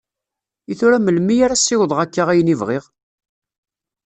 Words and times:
I 0.71 0.73
tura 0.79 0.97
melmi 0.99 1.35
ara 1.45 1.55
ssiwḍeɣ 1.59 1.99
akka 2.05 2.23
ayen 2.31 2.53
i 2.53 2.55
bɣiɣ? 2.61 2.83